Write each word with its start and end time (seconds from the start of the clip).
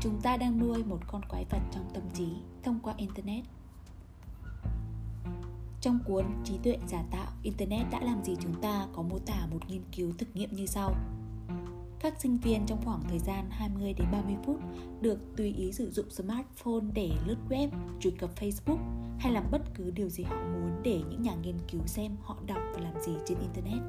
chúng 0.00 0.20
ta 0.20 0.36
đang 0.36 0.58
nuôi 0.58 0.84
một 0.84 0.98
con 1.06 1.22
quái 1.28 1.44
vật 1.50 1.60
trong 1.72 1.90
tâm 1.94 2.02
trí 2.14 2.28
thông 2.62 2.80
qua 2.82 2.94
internet 2.96 3.44
trong 5.80 5.98
cuốn 6.04 6.24
Trí 6.44 6.58
tuệ 6.62 6.78
giả 6.86 7.02
tạo, 7.10 7.32
Internet 7.42 7.86
đã 7.90 8.00
làm 8.00 8.24
gì 8.24 8.36
chúng 8.40 8.54
ta 8.62 8.86
có 8.92 9.02
mô 9.02 9.18
tả 9.18 9.46
một 9.50 9.58
nghiên 9.68 9.82
cứu 9.96 10.12
thực 10.18 10.36
nghiệm 10.36 10.52
như 10.52 10.66
sau. 10.66 10.94
Các 12.00 12.20
sinh 12.20 12.38
viên 12.38 12.66
trong 12.66 12.84
khoảng 12.84 13.02
thời 13.08 13.18
gian 13.18 13.46
20 13.50 13.92
đến 13.92 14.06
30 14.12 14.34
phút 14.44 14.60
được 15.00 15.18
tùy 15.36 15.54
ý 15.58 15.72
sử 15.72 15.90
dụng 15.90 16.10
smartphone 16.10 16.84
để 16.94 17.10
lướt 17.26 17.36
web, 17.48 17.68
truy 18.00 18.10
cập 18.10 18.30
Facebook 18.40 18.78
hay 19.18 19.32
làm 19.32 19.44
bất 19.50 19.62
cứ 19.74 19.90
điều 19.90 20.08
gì 20.08 20.24
họ 20.24 20.36
muốn 20.36 20.80
để 20.82 21.00
những 21.10 21.22
nhà 21.22 21.34
nghiên 21.34 21.58
cứu 21.70 21.80
xem 21.86 22.16
họ 22.22 22.36
đọc 22.46 22.62
và 22.74 22.80
làm 22.80 23.02
gì 23.02 23.12
trên 23.26 23.38
Internet. 23.38 23.82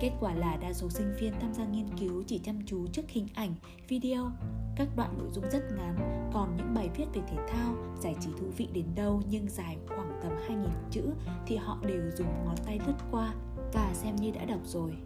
Kết 0.00 0.10
quả 0.20 0.34
là 0.34 0.56
đa 0.56 0.72
số 0.72 0.90
sinh 0.90 1.14
viên 1.20 1.32
tham 1.40 1.54
gia 1.54 1.64
nghiên 1.64 1.98
cứu 1.98 2.22
chỉ 2.26 2.38
chăm 2.38 2.66
chú 2.66 2.86
trước 2.86 3.02
hình 3.08 3.28
ảnh, 3.34 3.54
video, 3.88 4.30
các 4.76 4.88
đoạn 4.96 5.18
nội 5.18 5.28
dung 5.32 5.44
rất 5.50 5.62
ngắn, 5.76 6.30
còn 6.34 6.56
những 6.56 6.74
bài 6.74 6.90
viết 6.96 7.06
về 7.14 7.22
thể 7.28 7.36
thao, 7.48 7.74
giải 8.00 8.16
trí 8.20 8.30
thú 8.40 8.46
vị 8.56 8.68
đến 8.72 8.86
đâu 8.94 9.22
nhưng 9.30 9.48
dài 9.48 9.78
khoảng 9.88 10.20
tầm 10.22 10.32
2.000 10.48 10.68
chữ 10.90 11.02
thì 11.46 11.56
họ 11.56 11.78
đều 11.86 12.10
dùng 12.16 12.44
ngón 12.44 12.56
tay 12.66 12.80
lướt 12.86 12.96
qua 13.10 13.34
và 13.72 13.90
xem 13.94 14.16
như 14.16 14.30
đã 14.30 14.44
đọc 14.44 14.60
rồi. 14.64 14.96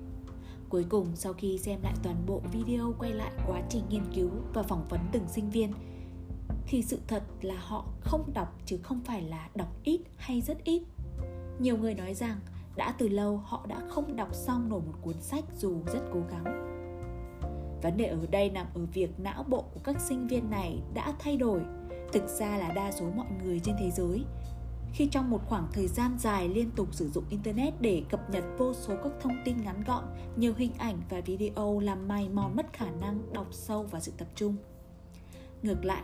Cuối 0.69 0.85
cùng 0.89 1.07
sau 1.17 1.33
khi 1.33 1.59
xem 1.59 1.81
lại 1.83 1.95
toàn 2.03 2.17
bộ 2.27 2.43
video 2.53 2.95
quay 2.99 3.13
lại 3.13 3.33
quá 3.47 3.63
trình 3.71 3.83
nghiên 3.89 4.05
cứu 4.15 4.31
và 4.55 4.63
phỏng 4.63 4.87
vấn 4.89 5.01
từng 5.13 5.29
sinh 5.29 5.51
viên 5.51 5.73
thì 6.67 6.83
sự 6.83 6.99
thật 7.07 7.23
là 7.43 7.57
họ 7.59 7.87
không 8.01 8.31
đọc 8.35 8.59
chứ 8.67 8.79
không 8.83 9.01
phải 9.05 9.23
là 9.23 9.49
đọc 9.55 9.69
ít 9.85 10.01
hay 10.17 10.41
rất 10.41 10.65
ít. 10.65 10.83
Nhiều 11.59 11.79
người 11.79 11.95
nói 11.95 12.15
rằng 12.15 12.41
đã 12.77 12.95
từ 12.99 13.09
lâu 13.09 13.37
họ 13.37 13.67
đã 13.69 13.81
không 13.89 14.17
đọc 14.17 14.35
xong 14.35 14.69
nổi 14.69 14.81
một 14.87 14.95
cuốn 15.03 15.21
sách 15.21 15.45
dù 15.59 15.77
rất 15.87 16.01
cố 16.13 16.21
gắng. 16.31 16.45
Vấn 17.83 17.97
đề 17.97 18.05
ở 18.05 18.27
đây 18.31 18.51
nằm 18.51 18.67
ở 18.75 18.87
việc 18.93 19.21
não 19.21 19.43
bộ 19.43 19.65
của 19.75 19.81
các 19.85 20.01
sinh 20.01 20.27
viên 20.27 20.51
này 20.51 20.79
đã 20.95 21.15
thay 21.19 21.37
đổi. 21.37 21.61
Thực 22.13 22.29
ra 22.29 22.57
là 22.57 22.73
đa 22.73 22.93
số 22.93 23.07
mọi 23.17 23.27
người 23.45 23.61
trên 23.61 23.75
thế 23.79 23.91
giới 23.91 24.25
khi 24.93 25.07
trong 25.07 25.31
một 25.31 25.41
khoảng 25.47 25.69
thời 25.73 25.87
gian 25.87 26.17
dài 26.19 26.49
liên 26.49 26.71
tục 26.71 26.95
sử 26.95 27.09
dụng 27.09 27.25
internet 27.31 27.81
để 27.81 28.03
cập 28.11 28.31
nhật 28.31 28.45
vô 28.59 28.75
số 28.75 28.95
các 29.03 29.13
thông 29.21 29.37
tin 29.45 29.57
ngắn 29.63 29.85
gọn, 29.87 30.05
nhiều 30.37 30.53
hình 30.57 30.73
ảnh 30.79 30.99
và 31.11 31.21
video 31.21 31.81
làm 31.81 32.09
mày 32.09 32.29
mòn 32.29 32.57
mất 32.57 32.73
khả 32.73 32.91
năng 32.91 33.33
đọc 33.33 33.47
sâu 33.51 33.83
và 33.83 34.01
sự 34.01 34.13
tập 34.19 34.29
trung. 34.35 34.57
Ngược 35.63 35.85
lại, 35.85 36.03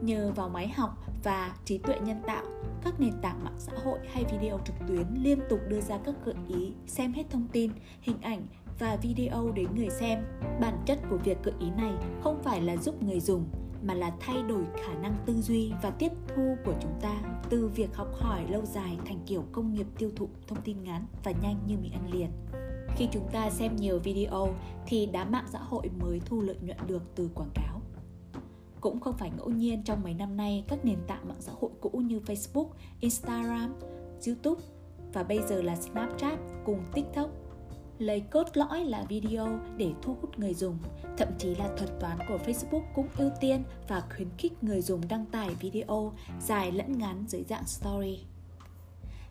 nhờ 0.00 0.32
vào 0.36 0.48
máy 0.48 0.68
học 0.68 0.90
và 1.24 1.56
trí 1.64 1.78
tuệ 1.78 2.00
nhân 2.00 2.22
tạo, 2.26 2.44
các 2.84 3.00
nền 3.00 3.12
tảng 3.22 3.44
mạng 3.44 3.56
xã 3.58 3.72
hội 3.84 3.98
hay 4.12 4.24
video 4.32 4.60
trực 4.64 4.76
tuyến 4.88 5.06
liên 5.22 5.40
tục 5.48 5.60
đưa 5.68 5.80
ra 5.80 5.98
các 6.04 6.14
gợi 6.24 6.34
ý 6.48 6.72
xem 6.86 7.12
hết 7.12 7.24
thông 7.30 7.48
tin, 7.52 7.70
hình 8.00 8.20
ảnh 8.20 8.46
và 8.78 8.96
video 8.96 9.52
đến 9.54 9.68
người 9.74 9.90
xem. 9.90 10.24
Bản 10.60 10.82
chất 10.86 10.98
của 11.10 11.16
việc 11.16 11.38
gợi 11.42 11.54
ý 11.60 11.70
này 11.70 11.92
không 12.22 12.42
phải 12.42 12.60
là 12.60 12.76
giúp 12.76 13.02
người 13.02 13.20
dùng 13.20 13.44
mà 13.82 13.94
là 13.94 14.12
thay 14.20 14.42
đổi 14.42 14.64
khả 14.86 14.94
năng 14.94 15.16
tư 15.26 15.40
duy 15.40 15.72
và 15.82 15.90
tiếp 15.90 16.12
thu 16.28 16.56
của 16.64 16.74
chúng 16.80 16.92
ta 17.00 17.22
từ 17.50 17.68
việc 17.68 17.94
học 17.94 18.08
hỏi 18.14 18.44
lâu 18.50 18.64
dài 18.64 18.98
thành 19.06 19.18
kiểu 19.26 19.44
công 19.52 19.74
nghiệp 19.74 19.86
tiêu 19.98 20.10
thụ 20.16 20.28
thông 20.46 20.62
tin 20.62 20.84
ngắn 20.84 21.06
và 21.24 21.32
nhanh 21.42 21.56
như 21.66 21.76
mì 21.82 21.90
ăn 21.90 22.12
liền. 22.12 22.30
Khi 22.96 23.08
chúng 23.12 23.28
ta 23.32 23.50
xem 23.50 23.76
nhiều 23.76 23.98
video 23.98 24.54
thì 24.86 25.06
đám 25.06 25.32
mạng 25.32 25.46
xã 25.52 25.58
hội 25.58 25.90
mới 26.00 26.20
thu 26.24 26.40
lợi 26.40 26.56
nhuận 26.60 26.78
được 26.86 27.02
từ 27.14 27.30
quảng 27.34 27.50
cáo. 27.54 27.80
Cũng 28.80 29.00
không 29.00 29.16
phải 29.16 29.30
ngẫu 29.36 29.50
nhiên 29.50 29.82
trong 29.84 30.02
mấy 30.02 30.14
năm 30.14 30.36
nay 30.36 30.64
các 30.68 30.84
nền 30.84 30.98
tảng 31.06 31.28
mạng 31.28 31.40
xã 31.40 31.52
hội 31.60 31.70
cũ 31.80 31.90
như 31.90 32.20
Facebook, 32.26 32.68
Instagram, 33.00 33.74
YouTube 34.26 34.62
và 35.12 35.22
bây 35.22 35.40
giờ 35.48 35.62
là 35.62 35.76
Snapchat 35.76 36.38
cùng 36.64 36.80
TikTok 36.92 37.30
lấy 37.98 38.20
cốt 38.20 38.46
lõi 38.54 38.84
là 38.84 39.04
video 39.08 39.60
để 39.76 39.92
thu 40.02 40.16
hút 40.20 40.38
người 40.38 40.54
dùng. 40.54 40.78
Thậm 41.16 41.28
chí 41.38 41.54
là 41.54 41.68
thuật 41.76 42.00
toán 42.00 42.18
của 42.28 42.38
Facebook 42.46 42.82
cũng 42.94 43.08
ưu 43.16 43.30
tiên 43.40 43.62
và 43.88 44.02
khuyến 44.16 44.28
khích 44.38 44.64
người 44.64 44.82
dùng 44.82 45.00
đăng 45.08 45.26
tải 45.26 45.48
video 45.60 46.12
dài 46.40 46.72
lẫn 46.72 46.98
ngắn 46.98 47.24
dưới 47.28 47.44
dạng 47.48 47.66
story. 47.66 48.18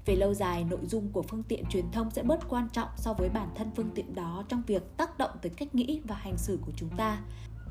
Về 0.05 0.15
lâu 0.15 0.33
dài, 0.33 0.63
nội 0.63 0.79
dung 0.83 1.11
của 1.11 1.21
phương 1.21 1.43
tiện 1.43 1.63
truyền 1.69 1.91
thông 1.91 2.11
sẽ 2.11 2.23
bớt 2.23 2.49
quan 2.49 2.69
trọng 2.69 2.89
so 2.97 3.13
với 3.13 3.29
bản 3.29 3.49
thân 3.55 3.71
phương 3.75 3.89
tiện 3.95 4.15
đó 4.15 4.43
trong 4.49 4.63
việc 4.67 4.97
tác 4.97 5.17
động 5.17 5.31
tới 5.41 5.49
cách 5.49 5.75
nghĩ 5.75 6.01
và 6.03 6.15
hành 6.15 6.37
xử 6.37 6.59
của 6.65 6.71
chúng 6.75 6.89
ta. 6.97 7.21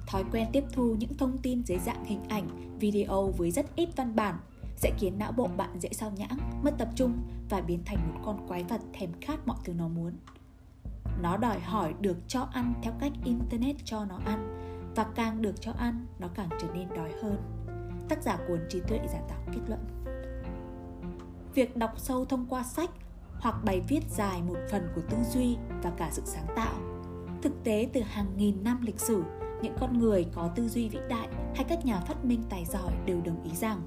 Thói 0.07 0.25
quen 0.33 0.49
tiếp 0.53 0.65
thu 0.73 0.95
những 0.99 1.17
thông 1.19 1.39
tin 1.39 1.63
dưới 1.67 1.78
dạng 1.78 2.05
hình 2.05 2.23
ảnh, 2.28 2.78
video 2.78 3.34
với 3.37 3.51
rất 3.51 3.67
ít 3.77 3.89
văn 3.97 4.17
bản 4.17 4.39
sẽ 4.77 4.93
khiến 4.99 5.19
não 5.19 5.33
bộ 5.33 5.49
bạn 5.57 5.81
dễ 5.81 5.89
sao 5.93 6.13
nhãng, 6.17 6.39
mất 6.65 6.75
tập 6.78 6.89
trung 6.95 7.19
và 7.51 7.61
biến 7.61 7.83
thành 7.84 7.99
một 8.09 8.21
con 8.25 8.49
quái 8.49 8.65
vật 8.65 8.81
thèm 8.93 9.11
khát 9.21 9.47
mọi 9.47 9.57
thứ 9.65 9.73
nó 9.73 9.89
muốn 9.89 10.13
nó 11.22 11.37
đòi 11.37 11.60
hỏi 11.60 11.94
được 12.00 12.16
cho 12.28 12.49
ăn 12.53 12.75
theo 12.82 12.93
cách 13.00 13.12
internet 13.25 13.77
cho 13.84 14.04
nó 14.04 14.21
ăn. 14.25 14.59
Và 14.97 15.06
càng 15.15 15.43
được 15.43 15.60
cho 15.60 15.72
ăn, 15.78 16.06
nó 16.19 16.28
càng 16.34 16.49
trở 16.60 16.69
nên 16.75 16.88
đói 16.88 17.12
hơn. 17.22 17.37
Tác 18.09 18.22
giả 18.22 18.38
cuốn 18.49 18.60
trí 18.69 18.81
tuệ 18.81 19.00
giả 19.12 19.19
tạo 19.28 19.38
kết 19.53 19.60
luận. 19.69 19.81
Việc 21.54 21.77
đọc 21.77 21.93
sâu 21.97 22.25
thông 22.25 22.47
qua 22.47 22.62
sách 22.62 22.91
hoặc 23.41 23.65
bài 23.65 23.82
viết 23.88 24.00
dài 24.10 24.43
một 24.43 24.59
phần 24.71 24.88
của 24.94 25.00
tư 25.10 25.16
duy 25.32 25.56
và 25.82 25.91
cả 25.97 26.09
sự 26.12 26.22
sáng 26.25 26.47
tạo. 26.56 26.75
Thực 27.43 27.65
tế 27.65 27.88
từ 27.93 28.00
hàng 28.00 28.37
nghìn 28.37 28.65
năm 28.65 28.81
lịch 28.83 29.00
sử, 29.00 29.22
những 29.62 29.77
con 29.81 29.98
người 29.98 30.27
có 30.34 30.50
tư 30.54 30.69
duy 30.69 30.88
vĩ 30.88 30.98
đại 31.09 31.28
hay 31.54 31.65
các 31.65 31.87
nhà 31.87 32.00
phát 32.00 32.25
minh 32.25 32.43
tài 32.50 32.65
giỏi 32.65 32.93
đều 33.06 33.21
đồng 33.21 33.43
ý 33.43 33.50
rằng 33.54 33.81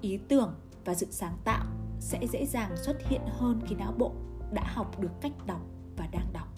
ý 0.00 0.18
tưởng 0.28 0.54
và 0.84 0.94
sự 0.94 1.06
sáng 1.10 1.36
tạo 1.44 1.64
sẽ 2.00 2.26
dễ 2.26 2.46
dàng 2.46 2.76
xuất 2.76 2.96
hiện 3.08 3.20
hơn 3.26 3.60
khi 3.66 3.74
não 3.74 3.92
bộ 3.98 4.12
đã 4.52 4.62
học 4.66 5.00
được 5.00 5.10
cách 5.20 5.32
đọc 5.46 5.60
và 5.96 6.06
đang 6.12 6.32
đọc 6.32 6.48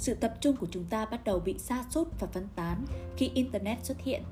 sự 0.00 0.14
tập 0.14 0.34
trung 0.40 0.56
của 0.56 0.66
chúng 0.70 0.84
ta 0.84 1.06
bắt 1.06 1.24
đầu 1.24 1.40
bị 1.40 1.58
sa 1.58 1.84
sút 1.90 2.08
và 2.20 2.26
phân 2.26 2.48
tán 2.56 2.84
khi 3.16 3.30
internet 3.34 3.84
xuất 3.84 4.00
hiện. 4.00 4.22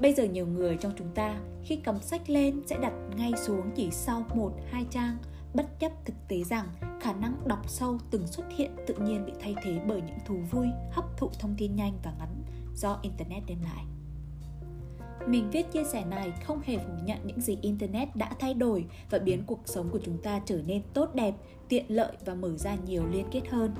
Bây 0.00 0.12
giờ 0.14 0.24
nhiều 0.24 0.46
người 0.46 0.76
trong 0.76 0.92
chúng 0.98 1.10
ta 1.14 1.40
khi 1.64 1.76
cầm 1.76 2.00
sách 2.00 2.30
lên 2.30 2.62
sẽ 2.66 2.78
đặt 2.78 2.92
ngay 3.16 3.32
xuống 3.36 3.70
chỉ 3.76 3.90
sau 3.90 4.24
một, 4.34 4.52
hai 4.70 4.86
trang, 4.90 5.16
bất 5.54 5.78
chấp 5.78 5.92
thực 6.04 6.14
tế 6.28 6.44
rằng 6.44 6.66
khả 7.00 7.12
năng 7.12 7.48
đọc 7.48 7.68
sâu 7.68 7.98
từng 8.10 8.26
xuất 8.26 8.44
hiện 8.56 8.76
tự 8.86 8.94
nhiên 8.94 9.26
bị 9.26 9.32
thay 9.40 9.54
thế 9.62 9.80
bởi 9.88 10.00
những 10.00 10.18
thú 10.26 10.34
vui, 10.50 10.66
hấp 10.90 11.04
thụ 11.18 11.30
thông 11.40 11.54
tin 11.58 11.76
nhanh 11.76 11.98
và 12.02 12.12
ngắn 12.18 12.42
do 12.74 12.98
internet 13.02 13.42
đem 13.46 13.58
lại. 13.62 13.84
Mình 15.26 15.50
viết 15.50 15.72
chia 15.72 15.84
sẻ 15.84 16.04
này 16.04 16.32
không 16.44 16.60
hề 16.64 16.78
phủ 16.78 16.92
nhận 17.04 17.18
những 17.24 17.40
gì 17.40 17.58
internet 17.62 18.16
đã 18.16 18.30
thay 18.40 18.54
đổi 18.54 18.86
và 19.10 19.18
biến 19.18 19.42
cuộc 19.46 19.60
sống 19.64 19.88
của 19.90 20.00
chúng 20.04 20.18
ta 20.22 20.40
trở 20.46 20.62
nên 20.66 20.82
tốt 20.94 21.14
đẹp, 21.14 21.34
tiện 21.68 21.84
lợi 21.88 22.16
và 22.24 22.34
mở 22.34 22.56
ra 22.56 22.74
nhiều 22.86 23.06
liên 23.06 23.26
kết 23.30 23.42
hơn 23.50 23.74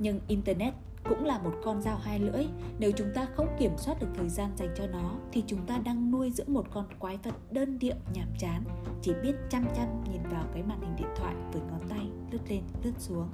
nhưng 0.00 0.20
internet 0.26 0.74
cũng 1.08 1.24
là 1.24 1.38
một 1.38 1.52
con 1.64 1.82
dao 1.82 1.96
hai 1.96 2.18
lưỡi. 2.18 2.46
Nếu 2.78 2.90
chúng 2.96 3.08
ta 3.14 3.26
không 3.34 3.56
kiểm 3.58 3.72
soát 3.76 4.00
được 4.00 4.08
thời 4.14 4.28
gian 4.28 4.50
dành 4.56 4.74
cho 4.76 4.86
nó, 4.86 5.14
thì 5.32 5.44
chúng 5.46 5.66
ta 5.66 5.78
đang 5.78 6.10
nuôi 6.10 6.30
dưỡng 6.30 6.52
một 6.52 6.66
con 6.70 6.84
quái 6.98 7.18
vật 7.22 7.52
đơn 7.52 7.78
điệu, 7.78 7.94
nhàm 8.14 8.28
chán. 8.38 8.64
Chỉ 9.02 9.12
biết 9.22 9.34
chăm 9.50 9.66
chăm 9.76 10.04
nhìn 10.12 10.22
vào 10.22 10.44
cái 10.54 10.62
màn 10.62 10.80
hình 10.80 10.96
điện 10.96 11.08
thoại 11.16 11.34
với 11.52 11.62
ngón 11.62 11.88
tay 11.88 12.06
lướt 12.30 12.40
lên, 12.48 12.62
lướt 12.84 12.92
xuống. 12.98 13.28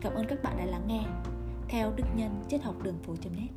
Cảm 0.00 0.14
ơn 0.14 0.26
các 0.28 0.42
bạn 0.42 0.56
đã 0.58 0.64
lắng 0.64 0.86
nghe. 0.86 1.04
Theo 1.68 1.92
đức 1.96 2.04
nhân, 2.16 2.42
triết 2.48 2.62
học 2.62 2.82
đường 2.82 2.98
phố 3.02 3.14
net. 3.36 3.48